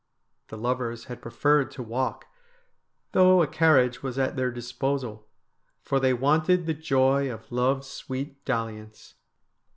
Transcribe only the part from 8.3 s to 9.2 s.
dalliance.'